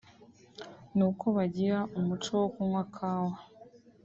[0.95, 3.35] ni uko bagira umuco wo kunywa Kawa